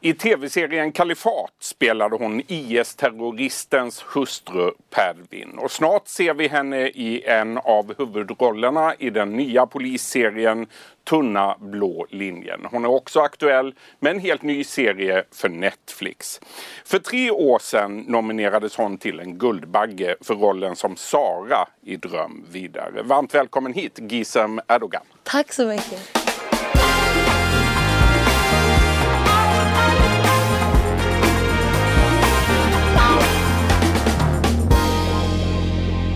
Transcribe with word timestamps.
I 0.00 0.12
tv-serien 0.14 0.92
Kalifat 0.92 1.52
spelade 1.60 2.16
hon 2.16 2.42
IS-terroristens 2.46 4.04
hustru 4.14 4.70
Pervin. 4.90 5.58
Och 5.58 5.70
snart 5.70 6.08
ser 6.08 6.34
vi 6.34 6.48
henne 6.48 6.86
i 6.86 7.22
en 7.26 7.58
av 7.58 7.94
huvudrollerna 7.98 8.94
i 8.98 9.10
den 9.10 9.32
nya 9.32 9.66
polisserien 9.66 10.66
Tunna 11.04 11.56
blå 11.60 12.06
linjen. 12.10 12.60
Hon 12.70 12.84
är 12.84 12.88
också 12.88 13.20
aktuell 13.20 13.74
med 14.00 14.12
en 14.12 14.20
helt 14.20 14.42
ny 14.42 14.64
serie 14.64 15.24
för 15.30 15.48
Netflix. 15.48 16.40
För 16.84 16.98
tre 16.98 17.30
år 17.30 17.58
sedan 17.58 17.98
nominerades 17.98 18.76
hon 18.76 18.98
till 18.98 19.20
en 19.20 19.38
Guldbagge 19.38 20.16
för 20.20 20.34
rollen 20.34 20.76
som 20.76 20.96
Sara 20.96 21.68
i 21.82 21.96
Dröm 21.96 22.44
vidare. 22.50 23.02
Varmt 23.02 23.34
välkommen 23.34 23.72
hit 23.72 23.98
Gizem 24.02 24.60
Erdogan. 24.68 25.02
Tack 25.22 25.52
så 25.52 25.66
mycket. 25.66 26.27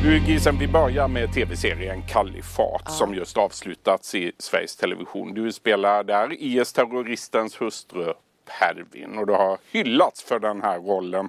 Gizem, 0.03 0.59
vi 0.59 0.69
börjar 0.69 1.09
med 1.09 1.35
tv-serien 1.35 2.03
Kalifat 2.09 2.93
som 2.93 3.15
just 3.15 3.37
avslutats 3.37 4.15
i 4.15 4.33
Sveriges 4.39 4.77
Television. 4.77 5.35
Du 5.35 5.53
spelar 5.53 6.05
där 6.05 6.33
IS-terroristens 6.33 7.61
hustru 7.61 8.13
Pervin 8.45 9.19
och 9.19 9.27
du 9.27 9.33
har 9.33 9.59
hyllats 9.71 10.23
för 10.23 10.39
den 10.39 10.63
här 10.63 10.79
rollen. 10.79 11.29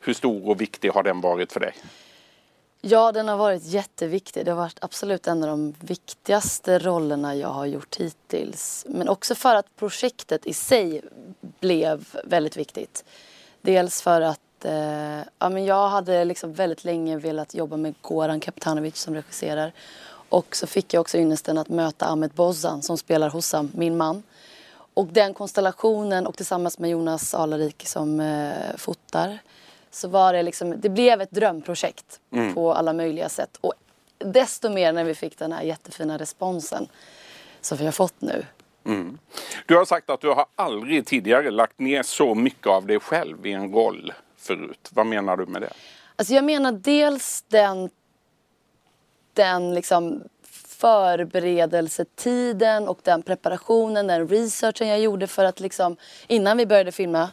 Hur 0.00 0.14
stor 0.14 0.48
och 0.48 0.60
viktig 0.60 0.90
har 0.90 1.02
den 1.02 1.20
varit 1.20 1.52
för 1.52 1.60
dig? 1.60 1.72
Ja, 2.80 3.12
den 3.12 3.28
har 3.28 3.36
varit 3.36 3.64
jätteviktig. 3.64 4.44
Det 4.44 4.50
har 4.50 4.58
varit 4.58 4.78
absolut 4.80 5.26
en 5.26 5.42
av 5.42 5.48
de 5.48 5.74
viktigaste 5.80 6.78
rollerna 6.78 7.34
jag 7.34 7.48
har 7.48 7.66
gjort 7.66 7.96
hittills. 7.96 8.86
Men 8.88 9.08
också 9.08 9.34
för 9.34 9.54
att 9.54 9.76
projektet 9.76 10.46
i 10.46 10.52
sig 10.52 11.02
blev 11.60 12.04
väldigt 12.24 12.56
viktigt. 12.56 13.04
Dels 13.62 14.02
för 14.02 14.20
att 14.20 14.40
eh, 14.64 15.20
ja, 15.38 15.48
men 15.48 15.64
jag 15.64 15.88
hade 15.88 16.24
liksom 16.24 16.52
väldigt 16.52 16.84
länge 16.84 17.16
velat 17.16 17.54
jobba 17.54 17.76
med 17.76 17.94
Goran 18.02 18.40
Kaptanovic 18.40 18.96
som 18.96 19.14
regisserar. 19.14 19.72
Och 20.28 20.56
så 20.56 20.66
fick 20.66 20.94
jag 20.94 21.00
också 21.00 21.18
ynnesten 21.18 21.58
att 21.58 21.68
möta 21.68 22.06
Ahmet 22.06 22.34
Bozan 22.34 22.82
som 22.82 22.98
spelar 22.98 23.30
Hossam, 23.30 23.70
min 23.74 23.96
man. 23.96 24.22
Och 24.94 25.06
den 25.06 25.34
konstellationen 25.34 26.26
och 26.26 26.36
tillsammans 26.36 26.78
med 26.78 26.90
Jonas 26.90 27.34
Alarik 27.34 27.86
som 27.86 28.20
eh, 28.20 28.76
fotar 28.76 29.38
så 29.90 30.08
var 30.08 30.32
det 30.32 30.42
liksom, 30.42 30.80
det 30.80 30.88
blev 30.88 31.20
ett 31.20 31.30
drömprojekt 31.30 32.20
på 32.54 32.72
alla 32.72 32.92
möjliga 32.92 33.28
sätt. 33.28 33.58
Och 33.60 33.74
desto 34.18 34.70
mer 34.70 34.92
när 34.92 35.04
vi 35.04 35.14
fick 35.14 35.38
den 35.38 35.52
här 35.52 35.62
jättefina 35.62 36.18
responsen 36.18 36.88
som 37.60 37.78
vi 37.78 37.84
har 37.84 37.92
fått 37.92 38.20
nu. 38.20 38.44
Du 39.66 39.76
har 39.76 39.84
sagt 39.84 40.10
att 40.10 40.20
du 40.20 40.28
har 40.28 40.46
aldrig 40.56 41.06
tidigare 41.06 41.50
lagt 41.50 41.78
ner 41.78 42.02
så 42.02 42.34
mycket 42.34 42.66
av 42.66 42.86
dig 42.86 43.00
själv 43.00 43.46
i 43.46 43.52
en 43.52 43.72
roll 43.72 44.12
förut. 44.38 44.88
Vad 44.90 45.06
menar 45.06 45.36
du 45.36 45.46
med 45.46 45.62
det? 45.62 45.72
Alltså 46.16 46.34
jag 46.34 46.44
menar 46.44 46.72
dels 46.72 47.44
den, 47.48 47.90
den 49.32 49.74
liksom 49.74 50.22
förberedelsetiden 50.78 52.88
och 52.88 52.98
den 53.02 53.22
preparationen, 53.22 54.06
den 54.06 54.28
researchen 54.28 54.88
jag 54.88 55.00
gjorde 55.00 55.26
för 55.26 55.44
att 55.44 55.60
liksom, 55.60 55.96
innan 56.26 56.56
vi 56.56 56.66
började 56.66 56.92
filma. 56.92 57.30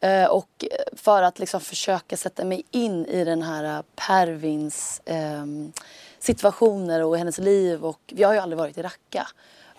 Eh, 0.00 0.24
och 0.24 0.64
för 0.92 1.22
att 1.22 1.38
liksom 1.38 1.60
försöka 1.60 2.16
sätta 2.16 2.44
mig 2.44 2.62
in 2.70 3.06
i 3.06 3.24
den 3.24 3.42
här 3.42 3.64
eh, 3.64 3.80
Pervins 3.94 5.00
eh, 5.04 5.46
situationer 6.18 7.04
och 7.04 7.18
hennes 7.18 7.38
liv. 7.38 7.84
Och 7.84 8.00
jag 8.06 8.28
har 8.28 8.34
ju 8.34 8.40
aldrig 8.40 8.58
varit 8.58 8.78
i 8.78 8.82
Raqqa. 8.82 9.28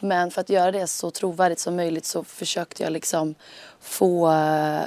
Men 0.03 0.31
för 0.31 0.41
att 0.41 0.49
göra 0.49 0.71
det 0.71 0.87
så 0.87 1.11
trovärdigt 1.11 1.59
som 1.59 1.75
möjligt 1.75 2.05
så 2.05 2.23
försökte 2.23 2.83
jag 2.83 2.91
liksom 2.91 3.35
få, 3.79 4.31
eh, 4.31 4.81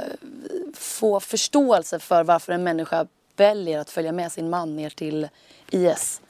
få 0.75 1.21
förståelse 1.21 1.99
för 1.99 2.25
varför 2.25 2.53
en 2.53 2.65
människa 2.65 3.07
väljer 3.37 3.79
att 3.79 3.91
följa 3.91 4.13
med 4.13 4.33
sin 4.33 4.51
man 4.51 4.77
ner 4.77 4.91
till 4.91 5.29
IS. 5.71 6.21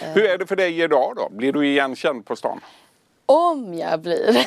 Hur 0.00 0.24
är 0.24 0.38
det 0.38 0.46
för 0.46 0.56
dig 0.56 0.80
idag 0.80 1.12
då? 1.16 1.28
Blir 1.30 1.52
du 1.52 1.66
igenkänd 1.68 2.26
på 2.26 2.36
stan? 2.36 2.60
Om 3.26 3.74
jag 3.74 4.00
blir. 4.00 4.46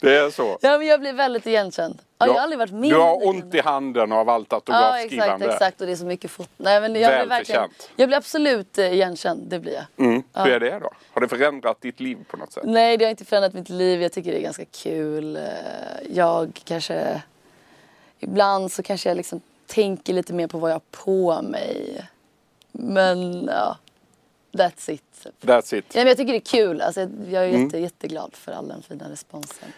Det 0.00 0.16
är 0.16 0.30
så? 0.30 0.58
ja, 0.60 0.78
men 0.78 0.86
jag 0.86 1.00
blir 1.00 1.12
väldigt 1.12 1.46
igenkänd. 1.46 1.98
Ja, 2.20 2.26
jag 2.26 2.34
har 2.34 2.40
aldrig 2.40 2.58
varit 2.58 2.72
med 2.72 2.90
Du 2.90 2.96
har 2.96 3.26
ont 3.26 3.54
i 3.54 3.60
handen 3.60 4.12
av 4.12 4.28
allt 4.28 4.46
Ja, 4.50 4.56
autografskrivande. 4.56 5.34
exakt, 5.34 5.52
exakt. 5.54 5.80
Och 5.80 5.86
det 5.86 5.92
är 5.92 5.96
så 5.96 6.06
mycket 6.06 6.30
fot. 6.30 6.48
Nej, 6.56 6.80
men 6.80 6.94
jag 6.94 7.12
blir 7.20 7.26
verkligen... 7.28 7.60
Välförtjänt. 7.60 7.90
Jag 7.96 8.08
blir 8.08 8.16
absolut 8.18 8.78
eh, 8.78 8.92
igenkänd, 8.92 9.40
det 9.48 9.58
blir 9.58 9.72
jag. 9.74 10.06
Mm. 10.06 10.22
Hur 10.34 10.52
är 10.52 10.60
det 10.60 10.78
då? 10.78 10.90
Har 11.12 11.20
det 11.20 11.28
förändrat 11.28 11.80
ditt 11.80 12.00
liv 12.00 12.18
på 12.30 12.36
något 12.36 12.52
sätt? 12.52 12.62
Nej, 12.66 12.96
det 12.96 13.04
har 13.04 13.10
inte 13.10 13.24
förändrat 13.24 13.52
mitt 13.54 13.68
liv. 13.68 14.02
Jag 14.02 14.12
tycker 14.12 14.32
det 14.32 14.38
är 14.38 14.42
ganska 14.42 14.64
kul. 14.64 15.36
Eh, 15.36 15.42
Jag 16.10 16.60
kanske... 16.64 17.22
Ibland 18.20 18.72
så 18.72 18.82
kanske 18.82 19.08
jag 19.10 19.16
liksom 19.16 19.40
tänker 19.66 20.12
lite 20.14 20.32
mer 20.32 20.46
på 20.46 20.58
vad 20.58 20.70
jag 20.70 20.74
har 20.74 21.04
på 21.04 21.42
mig. 21.42 22.00
Men 22.72 23.44
ja, 23.44 23.76
that's 24.52 24.90
it. 24.90 25.02
That's 25.40 25.74
it. 25.74 25.84
Ja, 25.94 26.00
men 26.00 26.06
jag 26.06 26.16
tycker 26.16 26.32
det 26.32 26.38
är 26.38 26.40
kul. 26.40 26.80
Alltså, 26.80 27.00
jag 27.30 27.44
är 27.44 27.48
Mm. 27.48 27.62
jätte, 27.64 27.78
jätteglad 27.78 28.30
för 28.36 28.52
all 28.52 28.68
den 28.68 28.82
fina 28.82 29.10
responsen. 29.10 29.68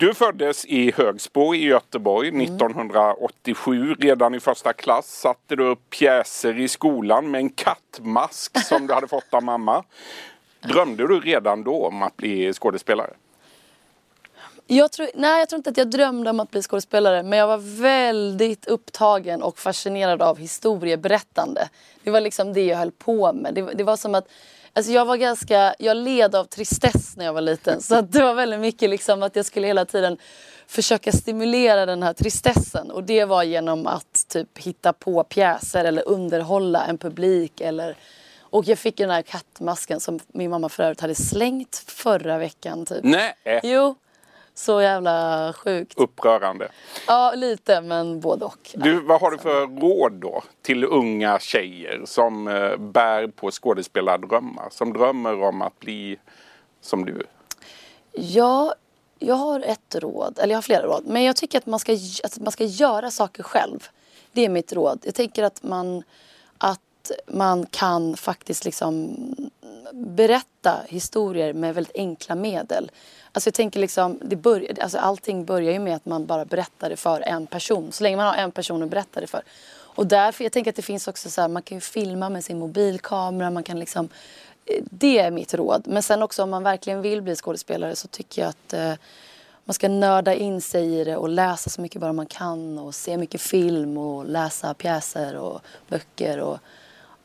Du 0.00 0.14
föddes 0.14 0.64
i 0.64 0.92
Högsbo 0.96 1.54
i 1.54 1.64
Göteborg 1.64 2.28
Mm. 2.28 2.40
1987. 2.40 3.94
Redan 3.98 4.34
i 4.34 4.40
första 4.40 4.72
klass 4.72 5.20
satte 5.20 5.56
du 5.56 5.64
upp 5.64 5.90
pjäser 5.90 6.60
i 6.60 6.68
skolan 6.68 7.30
med 7.30 7.38
en 7.38 7.50
kattmask 7.50 8.64
som 8.66 8.86
du 8.86 8.94
hade 8.94 9.08
fått 9.08 9.34
av 9.34 9.42
mamma. 9.42 9.84
Drömde 10.60 11.08
du 11.08 11.20
redan 11.20 11.64
då 11.64 11.86
om 11.86 12.02
att 12.02 12.16
bli 12.16 12.52
skådespelare? 12.52 13.10
Jag 14.66 14.92
tror, 14.92 15.08
nej, 15.14 15.38
jag 15.38 15.48
tror 15.48 15.56
inte 15.56 15.70
att 15.70 15.76
jag 15.76 15.90
drömde 15.90 16.30
om 16.30 16.40
att 16.40 16.50
bli 16.50 16.62
skådespelare. 16.62 17.22
Men 17.22 17.38
jag 17.38 17.46
var 17.46 17.80
väldigt 17.82 18.66
upptagen 18.66 19.42
och 19.42 19.58
fascinerad 19.58 20.22
av 20.22 20.38
historieberättande. 20.38 21.68
Det 22.02 22.10
var 22.10 22.20
liksom 22.20 22.52
det 22.52 22.64
jag 22.64 22.78
höll 22.78 22.92
på 22.92 23.32
med. 23.32 23.54
Det, 23.54 23.62
det 23.62 23.84
var 23.84 23.96
som 23.96 24.14
att 24.14 24.28
Alltså 24.72 24.92
jag 24.92 25.04
var 25.04 25.16
ganska, 25.16 25.74
jag 25.78 25.96
led 25.96 26.34
av 26.34 26.44
tristess 26.44 27.16
när 27.16 27.24
jag 27.24 27.32
var 27.32 27.40
liten. 27.40 27.82
Så 27.82 27.94
att 27.94 28.12
det 28.12 28.22
var 28.22 28.34
väldigt 28.34 28.60
mycket 28.60 28.90
liksom 28.90 29.22
att 29.22 29.36
jag 29.36 29.46
skulle 29.46 29.66
hela 29.66 29.84
tiden 29.84 30.18
försöka 30.66 31.12
stimulera 31.12 31.86
den 31.86 32.02
här 32.02 32.12
tristessen. 32.12 32.90
Och 32.90 33.04
det 33.04 33.24
var 33.24 33.42
genom 33.42 33.86
att 33.86 34.26
typ 34.28 34.58
hitta 34.58 34.92
på 34.92 35.24
pjäser 35.24 35.84
eller 35.84 36.08
underhålla 36.08 36.86
en 36.86 36.98
publik. 36.98 37.60
Eller... 37.60 37.96
Och 38.40 38.64
jag 38.64 38.78
fick 38.78 38.96
den 38.96 39.10
här 39.10 39.22
kattmasken 39.22 40.00
som 40.00 40.20
min 40.28 40.50
mamma 40.50 40.68
för 40.68 40.82
övrigt 40.82 41.00
hade 41.00 41.14
slängt 41.14 41.82
förra 41.86 42.38
veckan. 42.38 42.86
Typ. 42.86 43.00
Nej, 43.02 43.34
Jo, 43.62 43.94
så 44.60 44.82
jävla 44.82 45.52
sjukt. 45.52 45.98
upprörande. 45.98 46.68
Ja, 47.06 47.32
lite, 47.36 47.80
men 47.80 48.20
både 48.20 48.44
och. 48.44 48.70
Du, 48.74 49.00
vad 49.00 49.20
har 49.20 49.30
du 49.30 49.38
för 49.38 49.80
råd 49.80 50.12
då 50.12 50.42
till 50.62 50.84
unga 50.84 51.38
tjejer 51.38 52.02
som 52.04 52.48
eh, 52.48 52.76
bär 52.76 53.26
på 53.28 53.50
skådespelardrömmar? 53.50 54.68
Som 54.70 54.92
drömmer 54.92 55.42
om 55.42 55.62
att 55.62 55.78
bli 55.80 56.18
som 56.80 57.04
du? 57.04 57.26
Ja, 58.12 58.74
jag 59.18 59.34
har 59.34 59.60
ett 59.60 59.94
råd, 59.94 60.38
eller 60.38 60.52
jag 60.52 60.56
har 60.56 60.62
flera 60.62 60.82
råd. 60.82 61.02
Men 61.06 61.22
jag 61.22 61.36
tycker 61.36 61.58
att 61.58 61.66
man 61.66 61.80
ska, 61.80 61.92
att 62.24 62.38
man 62.38 62.52
ska 62.52 62.64
göra 62.64 63.10
saker 63.10 63.42
själv. 63.42 63.88
Det 64.32 64.44
är 64.44 64.48
mitt 64.48 64.72
råd. 64.72 64.98
Jag 65.02 65.14
tänker 65.14 65.44
att 65.44 65.62
man, 65.62 66.02
att 66.58 67.10
man 67.26 67.66
kan 67.66 68.16
faktiskt 68.16 68.64
liksom 68.64 69.16
berätta 69.92 70.80
historier 70.88 71.52
med 71.52 71.74
väldigt 71.74 71.96
enkla 71.96 72.34
medel. 72.34 72.90
Alltså 73.32 73.48
jag 73.48 73.54
tänker 73.54 73.80
liksom, 73.80 74.18
det 74.22 74.36
bör, 74.36 74.66
alltså 74.80 74.98
allting 74.98 75.44
börjar 75.44 75.72
ju 75.72 75.78
med 75.78 75.96
att 75.96 76.06
man 76.06 76.26
bara 76.26 76.44
berättar 76.44 76.90
det 76.90 76.96
för 76.96 77.20
en 77.20 77.46
person. 77.46 77.92
Så 77.92 78.02
länge 78.02 78.16
man 78.16 78.26
har 78.26 78.34
en 78.34 78.50
person 78.50 78.82
att 78.82 78.90
berätta 78.90 79.20
det 79.20 79.26
för. 79.26 79.42
Och 79.94 80.06
därför, 80.06 80.44
jag 80.44 80.52
tänker 80.52 80.70
att 80.70 80.76
det 80.76 80.82
finns 80.82 81.08
också 81.08 81.30
så 81.30 81.40
här, 81.40 81.48
man 81.48 81.62
kan 81.62 81.76
ju 81.76 81.80
filma 81.80 82.28
med 82.28 82.44
sin 82.44 82.58
mobilkamera, 82.58 83.50
man 83.50 83.62
kan 83.62 83.78
liksom 83.78 84.08
eh, 84.66 84.82
det 84.90 85.18
är 85.18 85.30
mitt 85.30 85.54
råd. 85.54 85.82
Men 85.86 86.02
sen 86.02 86.22
också 86.22 86.42
om 86.42 86.50
man 86.50 86.62
verkligen 86.62 87.02
vill 87.02 87.22
bli 87.22 87.36
skådespelare 87.36 87.96
så 87.96 88.08
tycker 88.08 88.42
jag 88.42 88.48
att 88.48 88.72
eh, 88.72 88.94
man 89.64 89.74
ska 89.74 89.88
nörda 89.88 90.34
in 90.34 90.60
sig 90.60 91.00
i 91.00 91.04
det 91.04 91.16
och 91.16 91.28
läsa 91.28 91.70
så 91.70 91.80
mycket 91.80 92.00
bara 92.00 92.12
man 92.12 92.26
kan 92.26 92.78
och 92.78 92.94
se 92.94 93.16
mycket 93.16 93.40
film 93.40 93.98
och 93.98 94.26
läsa 94.26 94.74
pjäser 94.74 95.36
och 95.36 95.60
böcker 95.88 96.40
och 96.40 96.58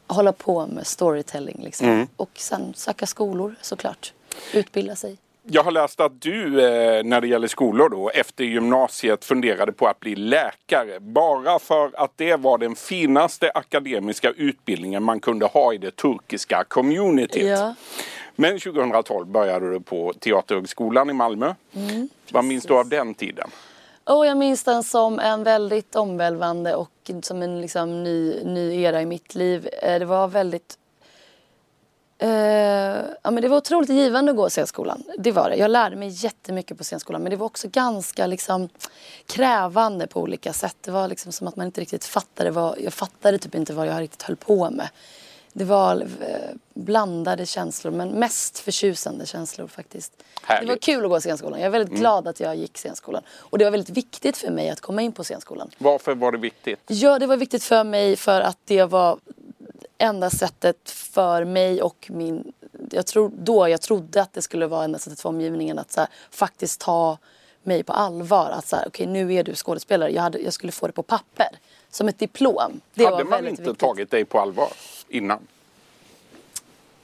hålla 0.08 0.32
på 0.32 0.68
med 0.68 0.88
storytelling 0.88 1.60
liksom. 1.64 2.08
Och 2.16 2.30
sen 2.34 2.74
söka 2.76 3.06
skolor 3.06 3.56
såklart. 3.62 4.14
Utbilda 4.54 4.96
sig. 4.96 5.18
Jag 5.48 5.64
har 5.64 5.72
läst 5.72 6.00
att 6.00 6.22
du 6.22 6.66
eh, 6.66 7.04
när 7.04 7.22
det 7.22 7.28
gäller 7.28 7.48
skolor 7.48 7.90
då 7.90 8.10
efter 8.10 8.44
gymnasiet 8.44 9.26
funderade 9.26 9.72
på 9.72 9.88
att 9.88 10.00
bli 10.00 10.16
läkare. 10.16 11.00
Bara 11.00 11.60
för 11.60 11.92
att 11.94 12.12
det 12.16 12.36
var 12.36 12.58
den 12.58 12.76
finaste 12.76 13.52
akademiska 13.56 14.32
utbildningen 14.32 15.04
man 15.04 15.20
kunde 15.20 15.46
ha 15.46 15.74
i 15.74 15.78
det 15.78 15.96
turkiska 15.96 16.64
communityt. 16.68 17.48
Ja. 17.48 17.76
Men 18.36 18.60
2012 18.60 19.28
började 19.28 19.72
du 19.72 19.80
på 19.80 20.14
Teaterhögskolan 20.14 21.10
i 21.10 21.14
Malmö. 21.14 21.54
Vad 22.32 22.46
minns 22.46 22.66
du 22.66 22.74
av 22.74 22.90
den 22.90 23.14
tiden? 23.14 23.50
Oh, 24.08 24.28
jag 24.28 24.38
minns 24.38 24.64
den 24.64 24.84
som 24.84 25.20
en 25.20 25.44
väldigt 25.44 25.96
omvälvande 25.96 26.76
och 26.76 27.12
som 27.24 27.42
en 27.42 27.62
liksom 27.62 28.04
ny, 28.04 28.44
ny 28.44 28.82
era 28.82 29.02
i 29.02 29.06
mitt 29.06 29.36
liv. 29.36 29.70
Eh, 29.82 30.00
det 30.00 30.06
var 30.06 30.28
väldigt... 30.28 30.78
Uh, 32.24 32.30
ja, 33.24 33.32
men 33.32 33.42
det 33.42 33.48
var 33.48 33.58
otroligt 33.58 33.90
givande 33.90 34.32
att 34.32 34.38
gå 34.38 34.50
scenskolan. 34.50 35.04
Det 35.18 35.32
var 35.32 35.50
det. 35.50 35.56
Jag 35.56 35.72
lärde 35.72 35.96
mig 35.96 36.10
jättemycket 36.10 36.78
på 36.78 36.84
scenskolan. 36.84 37.22
Men 37.22 37.30
det 37.30 37.36
var 37.36 37.46
också 37.46 37.68
ganska 37.68 38.28
liksom, 38.28 38.70
krävande 39.26 40.08
på 40.08 40.22
olika 40.22 40.54
sätt. 40.54 40.78
Det 40.82 40.92
var 40.92 41.08
liksom 41.08 41.32
som 41.32 41.48
att 41.48 41.56
man 41.56 41.66
inte 41.66 41.82
riktigt 41.82 42.06
fattade 42.06 42.52
vad... 42.52 42.76
Jag 42.80 42.94
fattade 42.94 43.38
typ 43.38 43.56
inte 43.56 43.74
vad 43.74 43.88
jag 43.88 44.02
riktigt 44.02 44.22
höll 44.22 44.36
på 44.36 44.70
med. 44.70 44.90
Det 45.58 45.64
var 45.64 46.02
eh, 46.02 46.56
blandade 46.74 47.46
känslor, 47.46 47.92
men 47.92 48.10
mest 48.10 48.60
förtjusande 48.60 49.26
känslor 49.26 49.68
faktiskt. 49.68 50.14
Härligt. 50.42 50.68
Det 50.68 50.74
var 50.74 50.78
kul 50.78 51.04
att 51.06 51.10
gå 51.10 51.20
scenskolan. 51.20 51.60
Jag 51.60 51.66
är 51.66 51.70
väldigt 51.70 52.00
glad 52.00 52.28
att 52.28 52.40
jag 52.40 52.56
gick 52.56 52.78
scenskolan. 52.78 53.24
Och 53.30 53.58
det 53.58 53.64
var 53.64 53.72
väldigt 53.72 53.98
viktigt 53.98 54.38
för 54.38 54.52
mig 54.52 54.70
att 54.70 54.82
komma 54.82 55.02
in 55.02 55.12
på 55.12 55.24
scenskolan. 55.24 55.70
Varför 55.78 56.16
var 56.16 56.32
det 56.32 56.38
viktigt? 56.38 56.80
Ja, 56.88 57.20
det 57.20 57.28
var 57.28 57.38
viktigt 57.38 57.64
för 57.64 57.84
mig 57.84 58.16
för 58.16 58.42
att 58.42 58.58
det 58.66 58.84
var 58.84 59.20
enda 59.98 60.30
sättet 60.30 60.90
för 60.90 61.46
mig 61.46 61.82
och 61.82 62.08
min... 62.14 62.54
Jag 62.92 63.06
tror, 63.06 63.32
då 63.38 63.70
jag 63.70 63.82
trodde 63.82 64.22
att 64.22 64.34
det 64.34 64.42
skulle 64.42 64.68
vara 64.68 64.84
enda 64.84 65.00
sättet 65.00 65.20
för 65.20 65.30
omgivningen 65.30 65.80
att 65.80 65.96
här, 65.96 66.08
faktiskt 66.32 66.82
ta 66.82 67.18
mig 67.66 67.84
på 67.84 67.94
allvar. 67.94 68.52
Att 68.52 68.68
så 68.68 68.76
här, 68.76 68.86
okej 68.88 69.06
nu 69.06 69.34
är 69.34 69.44
du 69.44 69.56
skådespelare. 69.56 70.12
Jag, 70.12 70.22
hade, 70.22 70.40
jag 70.40 70.54
skulle 70.54 70.72
få 70.72 70.88
det 70.88 70.94
på 70.94 71.04
papper. 71.04 71.48
Som 71.90 72.08
ett 72.08 72.20
diplom. 72.20 72.82
Det 72.94 73.06
Hade 73.06 73.24
man 73.24 73.48
inte 73.48 73.62
viktigt. 73.62 73.80
tagit 73.80 74.12
dig 74.12 74.26
på 74.26 74.40
allvar 74.40 74.70
innan? 75.10 75.48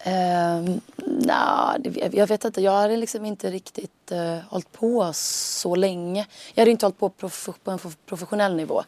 Um, 0.06 0.82
nah, 0.98 1.76
det, 1.80 2.14
jag 2.14 2.28
vet 2.28 2.46
inte, 2.46 2.62
jag 2.62 2.72
hade 2.72 2.98
liksom 2.98 3.26
inte 3.26 3.52
riktigt 3.52 4.12
uh, 4.12 4.38
hållit 4.50 4.72
på 4.72 5.12
så 5.14 5.76
länge. 5.76 6.28
Jag 6.54 6.62
hade 6.62 6.72
inte 6.72 6.86
hållit 6.86 6.98
på 7.00 7.10
prof, 7.10 7.50
på 7.64 7.72
en 7.72 7.80
professionell 8.06 8.56
nivå. 8.56 8.84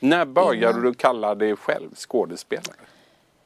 När 0.00 0.24
började 0.24 0.78
Innan. 0.78 0.82
du 0.82 0.94
kalla 0.94 1.34
dig 1.34 1.56
själv 1.56 1.94
skådespelare? 1.94 2.76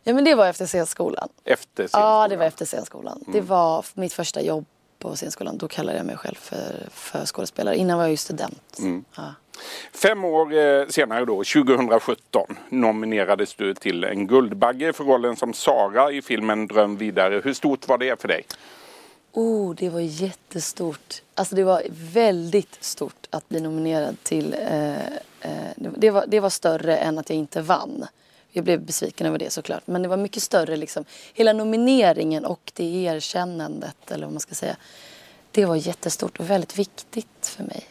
Ja 0.02 0.14
men 0.14 0.24
det 0.24 0.34
var 0.34 0.46
efter 0.46 0.66
scenskolan. 0.66 1.28
Efter 1.44 1.82
Ja 1.82 1.88
scenskolan? 1.88 2.30
det 2.30 2.36
var 2.36 2.44
efter 2.46 2.64
scenskolan. 2.64 3.24
Det 3.26 3.40
var 3.40 3.86
mitt 3.94 4.12
första 4.12 4.42
jobb 4.42 4.64
på 5.04 5.16
scenskolan. 5.16 5.58
Då 5.58 5.68
kallade 5.68 5.98
jag 5.98 6.06
mig 6.06 6.16
själv 6.16 6.34
för, 6.34 6.88
för 6.90 7.26
skådespelare. 7.26 7.76
Innan 7.76 7.98
var 7.98 8.04
jag 8.04 8.10
ju 8.10 8.16
student. 8.16 8.78
Ja. 9.16 9.34
Fem 9.92 10.24
år 10.24 10.52
eh, 10.52 10.86
senare 10.88 11.24
då, 11.24 11.44
2017, 11.44 12.56
nominerades 12.68 13.54
du 13.54 13.74
till 13.74 14.04
en 14.04 14.26
Guldbagge 14.26 14.92
för 14.92 15.04
rollen 15.04 15.36
som 15.36 15.52
Sara 15.52 16.12
i 16.12 16.22
filmen 16.22 16.66
Dröm 16.66 16.96
vidare. 16.96 17.40
Hur 17.44 17.54
stort 17.54 17.88
var 17.88 17.98
det 17.98 18.20
för 18.20 18.28
dig? 18.28 18.46
Oh, 19.32 19.74
det 19.74 19.90
var 19.90 20.00
jättestort. 20.00 21.22
Alltså 21.34 21.54
det 21.54 21.64
var 21.64 21.82
väldigt 21.90 22.84
stort 22.84 23.26
att 23.30 23.48
bli 23.48 23.60
nominerad 23.60 24.16
till... 24.22 24.56
Eh, 24.68 25.06
eh, 25.40 25.72
det, 25.76 26.10
var, 26.10 26.24
det 26.26 26.40
var 26.40 26.50
större 26.50 26.96
än 26.96 27.18
att 27.18 27.30
jag 27.30 27.38
inte 27.38 27.60
vann. 27.60 28.06
Jag 28.56 28.64
blev 28.64 28.80
besviken 28.80 29.26
över 29.26 29.38
det 29.38 29.50
såklart. 29.50 29.86
Men 29.86 30.02
det 30.02 30.08
var 30.08 30.16
mycket 30.16 30.42
större 30.42 30.76
liksom. 30.76 31.04
Hela 31.34 31.52
nomineringen 31.52 32.44
och 32.44 32.72
det 32.74 32.84
erkännandet, 32.84 34.10
eller 34.10 34.26
vad 34.26 34.32
man 34.32 34.40
ska 34.40 34.54
säga. 34.54 34.76
Det 35.50 35.64
var 35.64 35.76
jättestort 35.76 36.40
och 36.40 36.50
väldigt 36.50 36.78
viktigt 36.78 37.56
för 37.56 37.64
mig. 37.64 37.86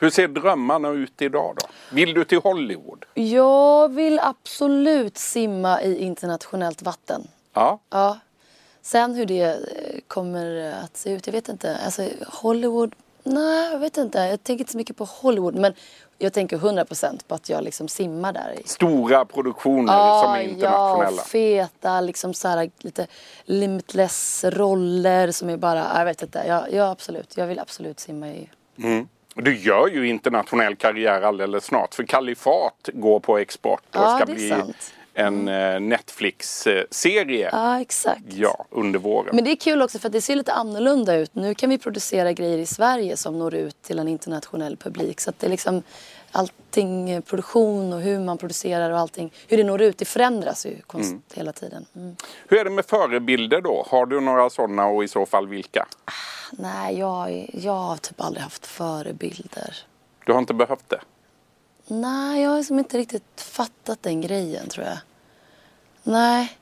Hur 0.00 0.10
ser 0.10 0.28
drömmarna 0.28 0.88
ut 0.88 1.22
idag 1.22 1.56
då? 1.60 1.66
Vill 1.96 2.14
du 2.14 2.24
till 2.24 2.38
Hollywood? 2.38 3.04
Jag 3.14 3.94
vill 3.94 4.18
absolut 4.18 5.18
simma 5.18 5.82
i 5.82 5.98
internationellt 5.98 6.82
vatten. 6.82 7.28
Ja. 7.52 7.80
Ja. 7.90 8.18
Sen 8.82 9.14
hur 9.14 9.26
det 9.26 9.42
eh, 9.42 10.00
kommer 10.06 10.74
att 10.84 10.96
se 10.96 11.12
ut, 11.12 11.26
jag 11.26 11.32
vet 11.32 11.48
inte. 11.48 11.78
Alltså 11.84 12.08
Hollywood, 12.26 12.94
nej 13.22 13.72
jag 13.72 13.78
vet 13.78 13.96
inte. 13.96 14.18
Jag 14.18 14.44
tänker 14.44 14.62
inte 14.62 14.72
så 14.72 14.78
mycket 14.78 14.96
på 14.96 15.04
Hollywood. 15.04 15.54
Men 15.54 15.74
jag 16.18 16.32
tänker 16.32 16.56
100% 16.56 17.20
på 17.28 17.34
att 17.34 17.48
jag 17.48 17.64
liksom 17.64 17.88
simmar 17.88 18.32
där. 18.32 18.58
Stora 18.64 19.24
produktioner 19.24 20.22
som 20.22 20.32
är 20.34 20.40
internationella. 20.40 21.16
Ja, 21.16 21.22
feta, 21.22 22.00
liksom 22.00 22.34
så 22.34 22.48
här, 22.48 22.70
lite 22.78 23.06
limitless 23.44 24.44
roller 24.48 25.30
som 25.30 25.50
är 25.50 25.56
bara, 25.56 25.86
jag 25.98 26.04
vet 26.04 26.22
inte. 26.22 26.44
Ja, 26.46 26.66
ja 26.72 26.90
absolut, 26.90 27.36
jag 27.36 27.46
vill 27.46 27.58
absolut 27.58 28.00
simma 28.00 28.28
i. 28.28 28.48
Du 29.34 29.58
gör 29.58 29.88
ju 29.88 30.08
internationell 30.08 30.76
karriär 30.76 31.22
alldeles 31.22 31.64
snart. 31.64 31.94
För 31.94 32.02
Kalifat 32.02 32.88
går 32.92 33.20
på 33.20 33.38
export 33.38 33.82
och 33.90 34.00
Ja, 34.02 34.16
ska 34.16 34.32
bli 34.32 34.48
sant. 34.48 34.92
En 35.18 35.48
eh, 35.48 35.80
Netflix-serie. 35.80 37.48
Ja, 37.52 37.80
exakt. 37.80 38.22
Ja, 38.28 38.66
under 38.70 38.98
våren. 38.98 39.36
Men 39.36 39.44
det 39.44 39.50
är 39.50 39.56
kul 39.56 39.82
också 39.82 39.98
för 39.98 40.08
att 40.08 40.12
det 40.12 40.20
ser 40.20 40.36
lite 40.36 40.52
annorlunda 40.52 41.16
ut. 41.16 41.34
Nu 41.34 41.54
kan 41.54 41.70
vi 41.70 41.78
producera 41.78 42.32
grejer 42.32 42.58
i 42.58 42.66
Sverige 42.66 43.16
som 43.16 43.38
når 43.38 43.54
ut 43.54 43.82
till 43.82 43.98
en 43.98 44.08
internationell 44.08 44.76
publik. 44.76 45.20
Så 45.20 45.30
att 45.30 45.38
det 45.38 45.46
är 45.46 45.50
liksom 45.50 45.82
allting, 46.32 47.10
eh, 47.10 47.20
produktion 47.20 47.92
och 47.92 48.00
hur 48.00 48.20
man 48.20 48.38
producerar 48.38 48.90
och 48.90 48.98
allting, 48.98 49.32
hur 49.48 49.56
det 49.56 49.64
når 49.64 49.82
ut, 49.82 49.98
det 49.98 50.04
förändras 50.04 50.66
ju 50.66 50.80
konst 50.86 51.14
hela 51.34 51.52
tiden. 51.52 51.86
Mm. 51.96 52.16
Hur 52.48 52.58
är 52.58 52.64
det 52.64 52.70
med 52.70 52.86
förebilder 52.86 53.60
då? 53.60 53.86
Har 53.88 54.06
du 54.06 54.20
några 54.20 54.50
sådana 54.50 54.86
och 54.86 55.04
i 55.04 55.08
så 55.08 55.26
fall 55.26 55.48
vilka? 55.48 55.86
Nej, 56.50 56.98
jag, 56.98 57.50
jag 57.52 57.72
har 57.72 57.96
typ 57.96 58.20
aldrig 58.20 58.42
haft 58.42 58.66
förebilder. 58.66 59.76
Du 60.26 60.32
har 60.32 60.38
inte 60.38 60.54
behövt 60.54 60.88
det? 60.88 61.00
Nej, 61.86 62.42
jag 62.42 62.50
har 62.50 62.56
liksom 62.56 62.78
inte 62.78 62.98
riktigt 62.98 63.40
fattat 63.40 64.02
den 64.02 64.20
grejen 64.20 64.68
tror 64.68 64.86
jag. 64.86 64.98
Nej. 66.02 66.58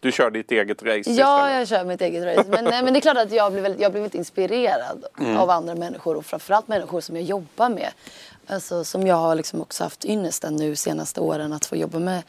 Du 0.00 0.12
kör 0.12 0.30
ditt 0.30 0.52
eget 0.52 0.82
race 0.82 0.92
Ja, 0.94 1.00
istället? 1.48 1.58
jag 1.58 1.68
kör 1.68 1.84
mitt 1.84 2.00
eget 2.00 2.24
race. 2.24 2.48
Men, 2.50 2.64
nej, 2.64 2.82
men 2.82 2.92
det 2.92 2.98
är 2.98 3.00
klart 3.00 3.16
att 3.16 3.32
jag 3.32 3.52
blir 3.52 3.62
väldigt, 3.62 3.80
jag 3.80 3.92
blir 3.92 4.00
väldigt 4.02 4.18
inspirerad 4.18 5.04
av 5.38 5.50
andra 5.50 5.74
människor 5.74 6.16
och 6.16 6.26
framförallt 6.26 6.68
människor 6.68 7.00
som 7.00 7.16
jag 7.16 7.24
jobbar 7.24 7.68
med. 7.68 7.90
Alltså, 8.46 8.84
som 8.84 9.06
jag 9.06 9.16
har 9.16 9.34
liksom 9.34 9.60
också 9.60 9.84
haft 9.84 10.04
ynnesten 10.04 10.56
nu 10.56 10.76
senaste 10.76 11.20
åren 11.20 11.52
att 11.52 11.64
få 11.64 11.76
jobba 11.76 11.98
med 11.98 12.22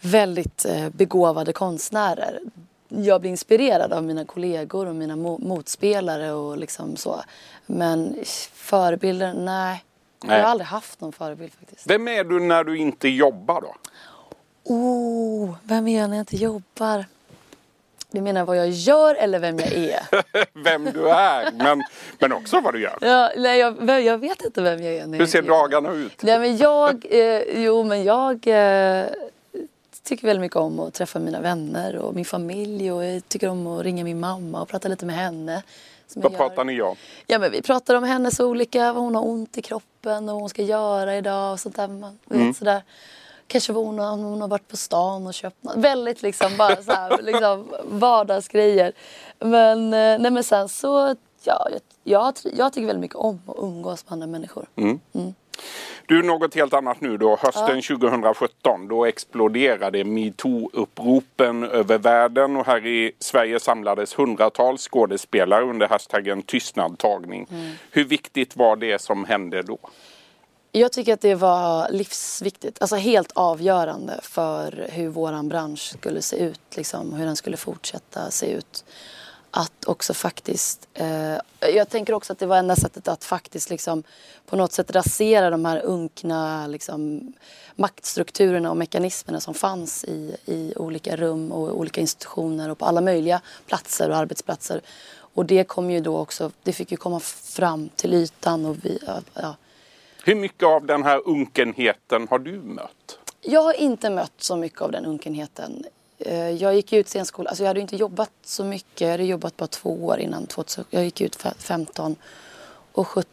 väldigt 0.00 0.64
eh, 0.64 0.88
begåvade 0.88 1.52
konstnärer. 1.52 2.40
Jag 2.88 3.20
blir 3.20 3.30
inspirerad 3.30 3.92
av 3.92 4.04
mina 4.04 4.24
kollegor 4.24 4.86
och 4.86 4.94
mina 4.94 5.14
mo- 5.16 5.44
motspelare 5.46 6.32
och 6.32 6.58
liksom 6.58 6.96
så. 6.96 7.22
Men 7.66 8.16
förebilder, 8.52 9.34
nej. 9.34 9.84
Nej. 10.24 10.36
Jag 10.36 10.44
har 10.44 10.50
aldrig 10.50 10.66
haft 10.66 11.00
någon 11.00 11.12
förebild 11.12 11.52
faktiskt. 11.58 11.90
Vem 11.90 12.08
är 12.08 12.24
du 12.24 12.40
när 12.40 12.64
du 12.64 12.76
inte 12.78 13.08
jobbar 13.08 13.60
då? 13.60 13.74
Oh, 14.64 15.54
vem 15.64 15.88
är 15.88 16.00
jag 16.00 16.10
när 16.10 16.16
jag 16.16 16.22
inte 16.22 16.36
jobbar? 16.36 17.04
Du 18.10 18.20
menar 18.20 18.44
vad 18.44 18.56
jag 18.56 18.68
gör 18.70 19.14
eller 19.14 19.38
vem 19.38 19.58
jag 19.58 19.72
är? 19.72 20.00
Vem 20.64 20.84
du 20.84 21.08
är, 21.08 21.52
men, 21.52 21.82
men 22.18 22.32
också 22.32 22.60
vad 22.60 22.74
du 22.74 22.80
gör. 22.82 22.98
ja, 23.00 23.30
nej, 23.36 23.58
jag, 23.58 24.00
jag 24.02 24.18
vet 24.18 24.44
inte 24.44 24.62
vem 24.62 24.82
jag 24.82 24.94
är. 24.94 25.06
När 25.06 25.12
Hur 25.12 25.20
jag 25.20 25.28
ser 25.28 25.42
jobbar. 25.42 25.58
dagarna 25.58 25.92
ut? 25.92 26.22
Nej, 26.22 26.38
men 26.38 26.56
jag, 26.56 27.06
eh, 27.10 27.42
jo, 27.62 27.82
men 27.84 28.04
jag 28.04 28.46
eh, 28.46 29.04
tycker 30.02 30.26
väldigt 30.26 30.40
mycket 30.40 30.56
om 30.56 30.80
att 30.80 30.94
träffa 30.94 31.18
mina 31.18 31.40
vänner 31.40 31.96
och 31.96 32.14
min 32.14 32.24
familj 32.24 32.92
och 32.92 33.04
jag 33.04 33.28
tycker 33.28 33.48
om 33.48 33.66
att 33.66 33.82
ringa 33.84 34.04
min 34.04 34.20
mamma 34.20 34.62
och 34.62 34.68
prata 34.68 34.88
lite 34.88 35.06
med 35.06 35.16
henne. 35.16 35.62
jag 36.14 36.22
Vad 36.22 36.36
pratar 36.36 36.64
ni 36.64 36.82
om? 36.82 36.96
Ja, 37.26 37.38
men 37.38 37.50
vi 37.50 37.62
pratar 37.62 37.94
om 37.94 38.04
hennes 38.04 38.40
olika, 38.40 38.92
vad 38.92 39.02
hon 39.02 39.14
har 39.14 39.26
ont 39.26 39.58
i 39.58 39.62
kroppen 39.62 40.28
och 40.28 40.34
vad 40.34 40.42
hon 40.42 40.48
ska 40.50 40.62
göra 40.62 41.16
idag 41.16 41.52
och 41.52 41.60
sånt 41.60 41.76
där. 41.76 41.88
Man 41.88 42.18
Mm. 42.30 42.54
sådär. 42.54 42.82
Kanske 43.46 43.72
hon 43.72 44.00
om 44.00 44.20
hon 44.20 44.40
har 44.40 44.48
varit 44.48 44.68
på 44.68 44.76
stan 44.76 45.26
och 45.26 45.34
köpt 45.34 45.64
något. 45.64 45.76
Väldigt 45.76 46.22
liksom 46.22 46.56
bara 46.58 46.76
så 46.76 46.92
här, 46.92 47.22
liksom 47.22 47.68
vardagsgrejer. 47.84 48.92
Men, 49.38 49.84
eh, 49.84 50.18
nej, 50.20 50.30
men 50.30 50.44
sen 50.44 50.68
så, 50.68 51.16
ja, 51.44 51.68
jag, 52.04 52.34
jag, 52.42 52.72
tycker 52.72 52.86
väldigt 52.86 53.00
mycket 53.00 53.16
om 53.16 53.40
att 53.46 53.56
umgås 53.58 54.04
med 54.04 54.12
andra 54.12 54.26
människor. 54.26 54.66
Mm. 54.76 55.00
Du, 56.06 56.22
något 56.22 56.54
helt 56.54 56.74
annat 56.74 57.00
nu 57.00 57.16
då. 57.16 57.36
Hösten 57.40 57.82
2017, 57.82 58.88
då 58.88 59.04
exploderade 59.04 60.04
metoo-uppropen 60.04 61.64
över 61.64 61.98
världen 61.98 62.56
och 62.56 62.66
här 62.66 62.86
i 62.86 63.12
Sverige 63.18 63.60
samlades 63.60 64.18
hundratals 64.18 64.88
skådespelare 64.88 65.64
under 65.64 65.88
hashtaggen 65.88 66.42
tystnadtagning. 66.42 67.46
Hur 67.90 68.04
viktigt 68.04 68.56
var 68.56 68.76
det 68.76 69.00
som 69.00 69.24
hände 69.24 69.62
då? 69.62 69.78
Jag 70.74 70.92
tycker 70.92 71.14
att 71.14 71.20
det 71.20 71.34
var 71.34 71.88
livsviktigt, 71.90 72.78
alltså 72.80 72.96
helt 72.96 73.32
avgörande 73.32 74.20
för 74.22 74.88
hur 74.90 75.08
våran 75.08 75.48
bransch 75.48 75.92
skulle 75.98 76.22
se 76.22 76.36
ut, 76.36 76.76
liksom, 76.76 77.12
hur 77.12 77.26
den 77.26 77.36
skulle 77.36 77.56
fortsätta 77.56 78.30
se 78.30 78.46
ut. 78.46 78.84
Att 79.50 79.84
också 79.86 80.14
faktiskt, 80.14 80.88
eh, 80.94 81.36
jag 81.60 81.88
tänker 81.88 82.12
också 82.12 82.32
att 82.32 82.38
det 82.38 82.46
var 82.46 82.56
enda 82.56 82.76
sättet 82.76 83.08
att 83.08 83.24
faktiskt 83.24 83.70
liksom 83.70 84.02
på 84.46 84.56
något 84.56 84.72
sätt 84.72 84.90
rasera 84.90 85.50
de 85.50 85.64
här 85.64 85.82
unkna 85.84 86.66
liksom, 86.66 87.32
maktstrukturerna 87.74 88.70
och 88.70 88.76
mekanismerna 88.76 89.40
som 89.40 89.54
fanns 89.54 90.04
i, 90.04 90.36
i 90.44 90.74
olika 90.76 91.16
rum 91.16 91.52
och 91.52 91.78
olika 91.78 92.00
institutioner 92.00 92.70
och 92.70 92.78
på 92.78 92.84
alla 92.84 93.00
möjliga 93.00 93.40
platser 93.66 94.10
och 94.10 94.16
arbetsplatser. 94.16 94.80
Och 95.34 95.46
det 95.46 95.64
kom 95.64 95.90
ju 95.90 96.00
då 96.00 96.18
också, 96.18 96.50
det 96.62 96.72
fick 96.72 96.90
ju 96.90 96.96
komma 96.96 97.20
fram 97.20 97.88
till 97.88 98.14
ytan 98.14 98.66
och 98.66 98.76
vi, 98.84 98.98
ja, 99.06 99.20
ja, 99.34 99.54
hur 100.24 100.34
mycket 100.34 100.62
av 100.68 100.86
den 100.86 101.02
här 101.04 101.28
unkenheten 101.28 102.26
har 102.30 102.38
du 102.38 102.52
mött? 102.52 103.18
Jag 103.40 103.62
har 103.62 103.72
inte 103.72 104.10
mött 104.10 104.32
så 104.38 104.56
mycket 104.56 104.80
av 104.80 104.92
den 104.92 105.06
unkenheten 105.06 105.84
eh, 106.18 106.50
jag 106.50 106.74
gick 106.74 106.92
ut 106.92 107.08
scenskola, 107.08 107.48
alltså 107.50 107.62
jag 107.64 107.68
hade 107.68 107.80
inte 107.80 107.96
jobbat 107.96 108.30
så 108.44 108.64
mycket. 108.64 109.00
Jag 109.00 109.10
hade 109.10 109.24
jobbat 109.24 109.56
bara 109.56 109.66
två 109.66 110.04
år 110.06 110.18
innan 110.18 110.46
2000. 110.46 110.84
Jag 110.90 111.04
gick 111.04 111.20
ut 111.20 111.36
fe- 111.36 111.54
15 111.58 112.16
och 112.92 113.08
17 113.08 113.26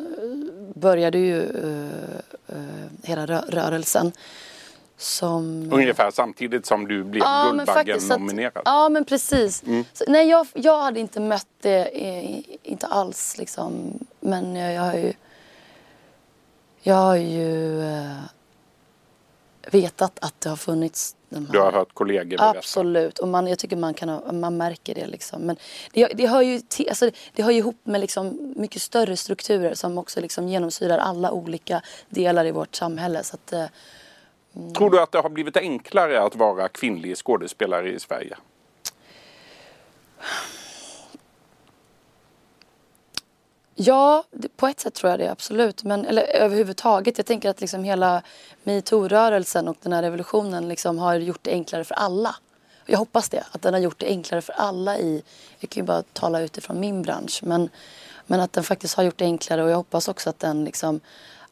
eh, 0.00 0.80
började 0.80 1.18
ju 1.18 1.42
eh, 1.42 2.56
hela 3.02 3.26
rö- 3.26 3.50
rörelsen. 3.50 4.12
Som... 4.96 5.68
Ungefär 5.72 6.10
samtidigt 6.10 6.66
som 6.66 6.88
du 6.88 7.04
blev 7.04 7.22
att- 7.26 7.50
Guldbaggen-nominerad. 7.52 8.62
Ja, 8.64 8.88
men 8.88 9.04
precis. 9.04 9.62
Så, 9.92 10.04
nej, 10.08 10.28
jag, 10.28 10.46
jag 10.54 10.82
hade 10.82 11.00
inte 11.00 11.20
mött 11.20 11.46
det, 11.60 11.90
inte 12.62 12.86
alls 12.86 13.38
liksom. 13.38 13.98
Men 14.20 14.56
jag, 14.56 14.74
jag 14.74 14.82
har 14.82 14.94
ju... 14.94 15.12
Jag 16.84 16.94
har 16.94 17.16
ju 17.16 17.82
eh, 17.82 18.16
vetat 19.70 20.18
att 20.24 20.40
det 20.40 20.48
har 20.48 20.56
funnits 20.56 21.16
de 21.28 21.46
här... 21.46 21.52
Du 21.52 21.58
har 21.58 21.72
hört 21.72 21.94
kollegor 21.94 22.38
berätta. 22.38 22.58
Absolut, 22.58 23.18
och 23.18 23.28
man, 23.28 23.46
jag 23.46 23.58
tycker 23.58 23.76
man, 23.76 23.94
kan, 23.94 24.08
ha- 24.08 24.32
man 24.32 24.56
märker 24.56 24.94
det. 24.94 25.06
Liksom. 25.06 25.42
Men 25.42 25.56
det, 25.92 26.06
det, 26.06 26.26
hör 26.26 26.42
ju 26.42 26.60
till, 26.60 26.88
alltså, 26.88 27.10
det 27.32 27.42
hör 27.42 27.50
ju 27.50 27.58
ihop 27.58 27.80
med 27.84 28.00
liksom 28.00 28.54
mycket 28.56 28.82
större 28.82 29.16
strukturer 29.16 29.74
som 29.74 29.98
också 29.98 30.20
liksom 30.20 30.48
genomsyrar 30.48 30.98
alla 30.98 31.30
olika 31.32 31.82
delar 32.08 32.44
i 32.44 32.50
vårt 32.50 32.74
samhälle. 32.74 33.22
Så 33.22 33.34
att, 33.36 33.52
eh, 33.52 33.64
Tror 34.76 34.90
du 34.90 35.00
att 35.00 35.12
det 35.12 35.18
har 35.18 35.28
blivit 35.30 35.56
enklare 35.56 36.22
att 36.22 36.36
vara 36.36 36.68
kvinnlig 36.68 37.16
skådespelare 37.16 37.92
i 37.92 38.00
Sverige? 38.00 38.36
Ja, 43.74 44.24
på 44.56 44.66
ett 44.66 44.80
sätt 44.80 44.94
tror 44.94 45.10
jag 45.10 45.20
det 45.20 45.30
absolut. 45.30 45.84
Men, 45.84 46.06
eller 46.06 46.22
överhuvudtaget. 46.22 47.18
Jag 47.18 47.26
tänker 47.26 47.50
att 47.50 47.60
liksom 47.60 47.84
hela 47.84 48.22
metoo-rörelsen 48.64 49.68
och 49.68 49.76
den 49.82 49.92
här 49.92 50.02
revolutionen 50.02 50.68
liksom 50.68 50.98
har 50.98 51.14
gjort 51.14 51.42
det 51.42 51.50
enklare 51.50 51.84
för 51.84 51.94
alla. 51.94 52.36
Jag 52.86 52.98
hoppas 52.98 53.28
det, 53.28 53.44
att 53.52 53.62
den 53.62 53.74
har 53.74 53.80
gjort 53.80 53.98
det 53.98 54.06
enklare 54.06 54.42
för 54.42 54.52
alla 54.52 54.98
i, 54.98 55.22
jag 55.58 55.70
kan 55.70 55.82
ju 55.82 55.86
bara 55.86 56.02
tala 56.12 56.40
utifrån 56.40 56.80
min 56.80 57.02
bransch, 57.02 57.40
men, 57.42 57.68
men 58.26 58.40
att 58.40 58.52
den 58.52 58.64
faktiskt 58.64 58.94
har 58.94 59.04
gjort 59.04 59.18
det 59.18 59.24
enklare 59.24 59.62
och 59.62 59.70
jag 59.70 59.76
hoppas 59.76 60.08
också 60.08 60.30
att 60.30 60.38
den 60.38 60.64
liksom 60.64 61.00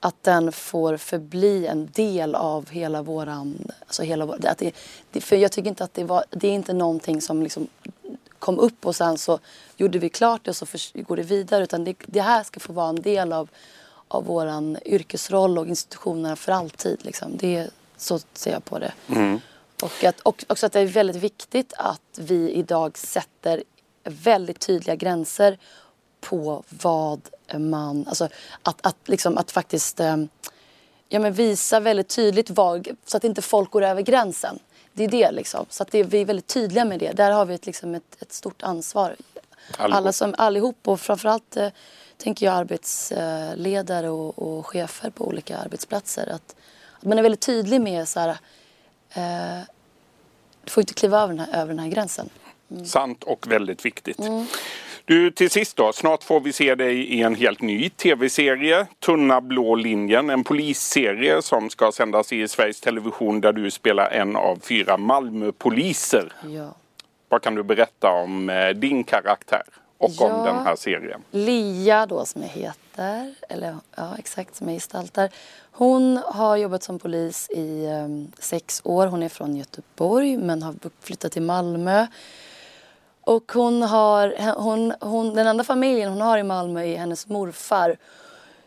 att 0.00 0.22
den 0.22 0.52
får 0.52 0.96
förbli 0.96 1.66
en 1.66 1.88
del 1.92 2.34
av 2.34 2.70
hela 2.70 3.02
våran, 3.02 3.72
alltså 3.86 4.02
hela 4.02 4.26
vår, 4.26 4.46
att 4.46 4.58
det, 4.58 4.74
det, 5.10 5.20
för 5.20 5.36
jag 5.36 5.52
tycker 5.52 5.68
inte 5.68 5.84
att 5.84 5.94
det 5.94 6.04
var, 6.04 6.24
det 6.30 6.48
är 6.48 6.52
inte 6.52 6.72
någonting 6.72 7.20
som 7.20 7.42
liksom 7.42 7.68
kom 8.40 8.58
upp 8.58 8.86
och 8.86 8.96
sen 8.96 9.18
så 9.18 9.38
gjorde 9.76 9.98
vi 9.98 10.08
klart 10.08 10.44
det 10.44 10.50
och 10.50 10.56
så 10.56 10.66
förs- 10.66 10.92
går 10.94 11.16
det 11.16 11.22
vidare. 11.22 11.62
Utan 11.64 11.84
det, 11.84 11.94
det 12.06 12.20
här 12.20 12.42
ska 12.42 12.60
få 12.60 12.72
vara 12.72 12.88
en 12.88 13.02
del 13.02 13.32
av, 13.32 13.48
av 14.08 14.24
våran 14.24 14.78
yrkesroll 14.84 15.58
och 15.58 15.66
institutionerna 15.66 16.36
för 16.36 16.52
alltid. 16.52 17.04
Liksom. 17.04 17.36
Det, 17.36 17.56
är- 17.56 17.70
så 17.96 18.18
ser 18.34 18.52
jag 18.52 18.64
på 18.64 18.78
det. 18.78 18.92
Och 19.82 20.04
att, 20.04 20.20
och, 20.20 20.44
också 20.48 20.66
att 20.66 20.72
det 20.72 20.80
är 20.80 20.86
väldigt 20.86 21.16
viktigt 21.16 21.72
att 21.76 22.00
vi 22.18 22.50
idag 22.50 22.98
sätter 22.98 23.62
väldigt 24.04 24.58
tydliga 24.60 24.96
gränser 24.96 25.58
på 26.20 26.62
vad 26.68 27.20
man, 27.58 28.04
alltså 28.08 28.28
att, 28.62 28.86
att, 28.86 28.96
liksom, 29.04 29.38
att 29.38 29.50
faktiskt 29.50 30.00
eh, 30.00 30.16
ja, 31.12 31.18
men 31.20 31.32
visa 31.32 31.80
väldigt 31.80 32.08
tydligt 32.08 32.50
vad, 32.50 32.88
så 33.04 33.16
att 33.16 33.24
inte 33.24 33.42
folk 33.42 33.70
går 33.70 33.82
över 33.82 34.02
gränsen. 34.02 34.58
Det 34.92 35.04
är 35.04 35.08
det 35.08 35.30
liksom. 35.30 35.66
Så 35.68 35.82
att 35.82 35.90
det, 35.90 36.02
vi 36.02 36.20
är 36.20 36.24
väldigt 36.24 36.46
tydliga 36.46 36.84
med 36.84 36.98
det. 36.98 37.12
Där 37.12 37.30
har 37.30 37.44
vi 37.44 37.54
ett, 37.54 37.66
liksom 37.66 37.94
ett, 37.94 38.16
ett 38.22 38.32
stort 38.32 38.62
ansvar. 38.62 39.16
Allihop. 39.76 39.96
Alla 39.96 40.12
som, 40.12 40.34
allihop 40.38 40.88
och 40.88 41.00
framförallt 41.00 41.56
eh, 41.56 41.68
tänker 42.16 42.46
jag 42.46 42.54
arbetsledare 42.54 44.08
och, 44.08 44.38
och 44.38 44.66
chefer 44.66 45.10
på 45.10 45.26
olika 45.26 45.58
arbetsplatser. 45.58 46.26
Att, 46.26 46.56
att 46.92 47.04
man 47.04 47.18
är 47.18 47.22
väldigt 47.22 47.40
tydlig 47.40 47.80
med 47.80 48.08
så 48.08 48.20
här, 48.20 48.28
eh, 49.10 49.64
du 50.64 50.70
får 50.70 50.80
inte 50.80 50.94
kliva 50.94 51.20
över 51.20 51.34
den 51.34 51.38
här, 51.38 51.62
över 51.62 51.68
den 51.68 51.78
här 51.78 51.88
gränsen. 51.88 52.28
Sant 52.84 53.24
och 53.24 53.52
väldigt 53.52 53.84
viktigt. 53.84 54.18
Mm. 54.18 54.46
Du, 55.04 55.30
till 55.30 55.50
sist 55.50 55.76
då. 55.76 55.92
Snart 55.92 56.24
får 56.24 56.40
vi 56.40 56.52
se 56.52 56.74
dig 56.74 56.98
i 56.98 57.22
en 57.22 57.34
helt 57.34 57.60
ny 57.62 57.90
tv-serie. 57.90 58.86
Tunna 58.98 59.40
blå 59.40 59.74
linjen. 59.74 60.30
En 60.30 60.44
polisserie 60.44 61.42
som 61.42 61.70
ska 61.70 61.92
sändas 61.92 62.32
i 62.32 62.48
Sveriges 62.48 62.80
Television 62.80 63.40
där 63.40 63.52
du 63.52 63.70
spelar 63.70 64.10
en 64.10 64.36
av 64.36 64.58
fyra 64.62 64.96
Malmöpoliser. 64.96 66.32
Ja. 66.48 66.74
Vad 67.28 67.42
kan 67.42 67.54
du 67.54 67.62
berätta 67.62 68.10
om 68.10 68.50
eh, 68.50 68.68
din 68.68 69.04
karaktär 69.04 69.62
och 69.98 70.10
om 70.22 70.30
Ja. 70.30 70.44
den 70.44 70.64
här 70.64 70.76
serien? 70.76 71.22
Lia 71.30 72.06
då 72.06 72.24
som 72.24 72.42
jag 72.42 72.48
heter, 72.48 73.34
eller 73.48 73.76
ja 73.96 74.14
exakt 74.18 74.56
som 74.56 74.68
jag 74.68 74.74
gestaltar. 74.76 75.28
Hon 75.72 76.16
har 76.26 76.56
jobbat 76.56 76.82
som 76.82 76.98
polis 76.98 77.50
i 77.50 77.86
em, 77.86 78.32
sex 78.38 78.80
år. 78.84 79.06
Hon 79.06 79.22
är 79.22 79.28
från 79.28 79.56
Göteborg 79.56 80.36
men 80.36 80.62
har 80.62 80.74
flyttat 81.02 81.32
till 81.32 81.42
Malmö. 81.42 82.06
Och 83.24 83.52
hon 83.52 83.82
har, 83.82 84.52
hon, 84.56 84.94
hon, 85.00 85.34
den 85.34 85.46
enda 85.46 85.64
familjen 85.64 86.10
hon 86.10 86.20
har 86.20 86.38
i 86.38 86.42
Malmö 86.42 86.84
är 86.84 86.98
hennes 86.98 87.28
morfar. 87.28 87.96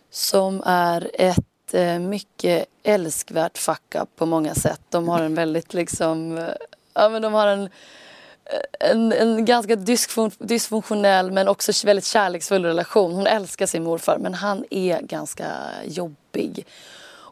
Som 0.09 0.63
är 0.65 1.11
ett 1.13 1.73
eh, 1.73 1.99
mycket 1.99 2.65
älskvärt 2.83 3.57
fuck 3.57 3.95
up 3.95 4.09
på 4.15 4.25
många 4.25 4.55
sätt. 4.55 4.81
De 4.89 5.07
har 5.07 5.21
en 5.21 5.35
väldigt 5.35 5.73
liksom, 5.73 6.37
eh, 6.37 6.47
ja 6.93 7.09
men 7.09 7.21
de 7.21 7.33
har 7.33 7.47
en 7.47 7.63
eh, 7.63 8.89
en, 8.89 9.11
en 9.11 9.45
ganska 9.45 9.75
dysfun- 9.75 10.45
dysfunktionell 10.45 11.31
men 11.31 11.47
också 11.47 11.71
väldigt 11.85 12.05
kärleksfull 12.05 12.65
relation. 12.65 13.11
Hon 13.11 13.27
älskar 13.27 13.65
sin 13.65 13.83
morfar 13.83 14.17
men 14.17 14.33
han 14.33 14.65
är 14.69 15.01
ganska 15.01 15.47
jobbig. 15.85 16.65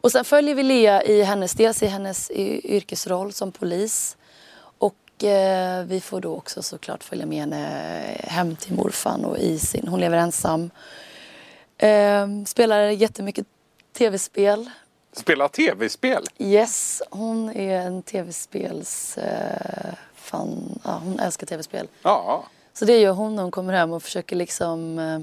Och 0.02 0.12
sen 0.12 0.24
följer 0.24 0.54
vi 0.54 0.62
Lea 0.62 1.02
i 1.02 1.22
hennes, 1.22 1.52
dels 1.52 1.82
i 1.82 1.86
hennes 1.86 2.30
yrkesroll 2.30 3.32
som 3.32 3.52
polis 3.52 4.16
eh, 5.24 5.84
vi 5.84 6.00
får 6.00 6.20
då 6.20 6.36
också 6.36 6.62
såklart 6.62 7.04
följa 7.04 7.26
med 7.26 7.38
henne 7.38 8.16
hem 8.24 8.56
till 8.56 8.74
morfan 8.74 9.24
och 9.24 9.38
i 9.38 9.58
sin, 9.58 9.88
hon 9.88 10.00
lever 10.00 10.16
ensam. 10.18 10.70
Eh, 11.78 12.26
spelar 12.46 12.80
jättemycket 12.90 13.46
tv-spel. 13.92 14.70
Spela 15.12 15.48
tv-spel? 15.48 16.24
Yes, 16.38 17.02
hon 17.10 17.50
är 17.50 17.80
en 17.80 18.02
tv-spels... 18.02 19.18
Eh, 19.18 19.94
fan, 20.14 20.78
ja, 20.84 21.00
hon 21.04 21.20
älskar 21.20 21.46
tv-spel. 21.46 21.88
Ja. 22.02 22.44
Så 22.72 22.84
det 22.84 22.98
gör 22.98 23.12
hon 23.12 23.36
när 23.36 23.42
hon 23.42 23.52
kommer 23.52 23.72
hem 23.72 23.92
och 23.92 24.02
försöker 24.02 24.36
liksom 24.36 24.98
eh, 24.98 25.20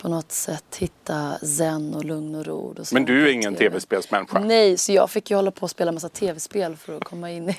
på 0.00 0.08
något 0.08 0.32
sätt 0.32 0.76
hitta 0.78 1.38
zen 1.38 1.94
och 1.94 2.04
lugn 2.04 2.34
och 2.34 2.46
ro. 2.46 2.74
Och 2.78 2.86
Men 2.92 3.04
du 3.04 3.28
är 3.28 3.32
ingen 3.32 3.54
TV. 3.54 3.70
tv-spelsmänniska? 3.70 4.38
Nej, 4.38 4.78
så 4.78 4.92
jag 4.92 5.10
fick 5.10 5.30
ju 5.30 5.36
hålla 5.36 5.50
på 5.50 5.62
och 5.62 5.70
spela 5.70 5.92
massa 5.92 6.08
tv-spel 6.08 6.76
för 6.76 6.96
att 6.96 7.04
komma 7.04 7.30
in 7.30 7.50
i, 7.50 7.56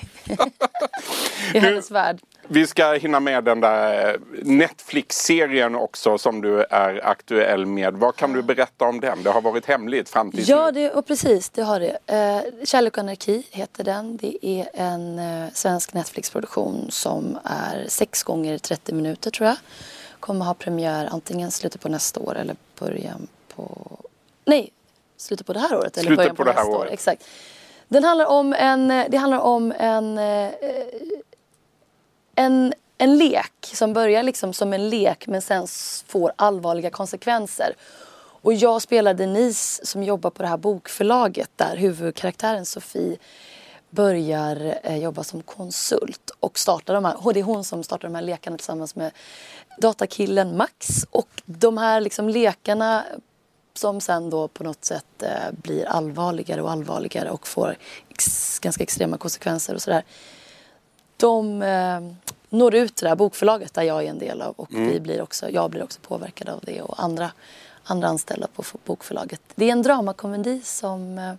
i 1.54 1.60
hennes 1.60 1.92
värld. 1.92 2.20
Vi 2.48 2.68
ska 2.68 2.94
hinna 2.94 3.20
med 3.20 3.44
den 3.44 3.60
där 3.62 4.18
Netflix-serien 4.44 5.76
också 5.76 6.18
som 6.18 6.42
du 6.42 6.64
är 6.64 7.06
aktuell 7.08 7.66
med. 7.66 7.94
Vad 7.94 8.16
kan 8.16 8.34
du 8.34 8.42
berätta 8.42 8.86
om 8.86 9.00
den? 9.00 9.24
Det 9.24 9.30
har 9.30 9.42
varit 9.42 9.66
hemligt 9.66 10.10
fram 10.10 10.32
tills 10.32 10.48
Ja, 10.48 10.72
det, 10.72 10.92
och 10.92 11.08
precis, 11.08 11.50
det 11.50 11.62
har 11.62 11.80
det. 11.80 11.98
Eh, 12.06 12.66
Kärlek 12.66 12.94
och 12.94 13.00
anarki 13.04 13.44
heter 13.52 13.84
den. 13.84 14.18
Det 14.18 14.46
är 14.46 14.70
en 14.74 15.20
eh, 15.20 15.50
svensk 15.54 15.94
Netflix-produktion 15.94 16.88
som 16.90 17.40
är 17.44 17.86
6 17.88 18.24
gånger 18.24 18.58
30 18.58 18.94
minuter 18.94 19.32
tror 19.32 19.48
jag. 19.48 19.58
Kommer 20.22 20.46
ha 20.46 20.54
premiär 20.54 21.10
antingen 21.12 21.52
slutet 21.52 21.82
på 21.82 21.90
nästa 21.90 22.20
år 22.20 22.38
eller 22.38 22.56
början 22.80 23.28
på... 23.56 23.88
Nej, 24.46 24.72
slutet 25.18 25.48
på 25.48 25.54
det 25.54 25.60
här 25.60 25.78
året 25.78 25.98
eller 25.98 26.08
Slutet 26.08 26.18
början 26.18 26.36
på 26.36 26.44
på, 26.44 26.50
det 26.50 26.52
här 26.52 26.60
nästa 26.60 26.78
år. 26.78 26.82
året. 26.82 26.94
Exakt. 26.94 27.24
Den 27.88 28.04
handlar 28.04 28.26
om 28.26 28.54
en, 28.54 28.88
det 28.88 29.18
handlar 29.18 29.40
om 29.40 29.72
en, 29.72 30.18
eh, 30.18 30.52
en, 32.36 32.74
en 32.98 33.18
lek 33.18 33.72
som 33.74 33.94
börjar 33.94 34.24
liksom 34.24 34.54
som 34.54 34.74
en 34.74 34.90
lek 34.90 35.28
men 35.28 35.42
sen 35.42 35.68
får 36.08 36.34
allvarliga 36.36 36.90
konsekvenser. 36.90 37.76
Och 38.44 38.54
jag 38.54 38.82
spelar 38.82 39.14
Denise 39.14 39.86
som 39.86 40.04
jobbar 40.04 40.30
på 40.30 40.44
det 40.44 40.50
här 40.50 40.58
bokförlaget 40.58 41.50
där 41.56 41.76
huvudkaraktären 41.76 42.66
Sofie 42.66 43.18
börjar 43.92 44.80
eh, 44.84 44.98
jobba 44.98 45.24
som 45.24 45.42
konsult 45.42 46.32
och 46.40 46.60
startar 46.60 46.94
de 46.94 47.06
här, 47.06 47.26
och 47.26 47.34
det 47.34 47.40
är 47.40 47.44
hon 47.44 47.64
som 47.64 47.84
startar 47.84 48.08
de 48.08 48.16
här 48.16 48.22
lekarna 48.22 48.58
tillsammans 48.58 48.96
med 48.96 49.12
datakillen 49.78 50.58
Max 50.58 51.06
och 51.12 51.42
de 51.46 51.78
här 51.78 52.02
liksom 52.02 52.30
lekarna 52.30 53.04
som 53.74 54.02
sen 54.02 54.30
då 54.30 54.48
på 54.48 54.64
något 54.64 54.86
sätt 54.86 55.24
eh, 55.24 55.52
blir 55.52 55.86
allvarligare 55.86 56.62
och 56.62 56.72
allvarligare 56.72 57.30
och 57.30 57.48
får 57.48 57.78
ex- 58.10 58.60
ganska 58.60 58.84
extrema 58.84 59.18
konsekvenser 59.18 59.76
och 59.76 59.82
sådär. 59.82 60.04
De 61.18 61.62
eh, 61.62 62.00
når 62.50 62.76
ut 62.76 62.96
till 62.96 63.04
det 63.04 63.10
här 63.10 63.16
bokförlaget 63.16 63.74
där 63.74 63.84
jag 63.84 64.04
är 64.04 64.10
en 64.10 64.20
del 64.20 64.42
av 64.42 64.54
och 64.58 64.68
vi 64.72 65.00
blir 65.00 65.22
också, 65.22 65.50
jag 65.50 65.70
blir 65.72 65.84
också 65.84 66.00
påverkad 66.00 66.50
av 66.50 66.60
det 66.64 66.82
och 66.82 67.04
andra, 67.04 67.32
andra 67.84 68.08
anställda 68.08 68.48
på 68.48 68.64
bokförlaget. 68.86 69.42
Det 69.56 69.66
är 69.66 69.72
en 69.72 69.82
dramakomedi 69.82 70.62
som 70.64 71.18
eh, 71.18 71.34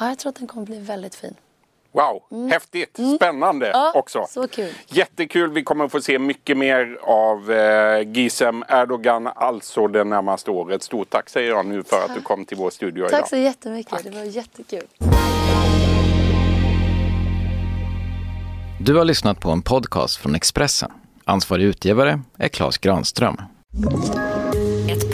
ja, 0.00 0.08
jag 0.08 0.18
tror 0.18 0.30
att 0.30 0.36
den 0.36 0.46
kommer 0.46 0.66
bli 0.66 0.78
väldigt 0.78 1.14
fin. 1.14 1.34
Wow, 1.94 2.48
häftigt, 2.50 2.98
spännande 3.16 3.66
Mm. 3.66 3.80
Ja, 3.80 3.92
också. 3.94 4.26
så 4.28 4.48
kul. 4.48 4.72
Jättekul, 4.86 5.50
vi 5.52 5.62
kommer 5.62 5.88
få 5.88 6.00
se 6.00 6.18
mycket 6.18 6.56
mer 6.56 6.98
av 7.02 7.52
eh, 7.52 8.08
Gizem 8.12 8.64
Erdogan 8.68 9.26
alltså 9.26 9.86
det 9.86 10.04
närmaste 10.04 10.50
året. 10.50 10.82
Stort 10.82 11.10
tack 11.10 11.28
säger 11.28 11.50
jag 11.50 11.66
nu 11.66 11.82
för 11.82 11.96
att 12.04 12.14
du 12.14 12.20
kom 12.20 12.44
till 12.44 12.56
vår 12.56 12.70
studio 12.70 13.06
idag. 13.06 13.20
Tack 13.20 13.28
så 13.28 13.36
jättemycket, 13.36 14.04
det 14.04 14.10
var 14.10 14.22
jättekul. 14.22 14.86
Du 18.80 18.96
har 18.96 19.04
lyssnat 19.04 19.40
på 19.40 19.50
en 19.50 19.62
podcast 19.62 20.16
från 20.16 20.34
Expressen. 20.34 20.90
Ansvarig 21.24 21.64
utgivare 21.64 22.20
är 22.38 22.48
Klas 22.48 22.78
Granström. 22.78 23.36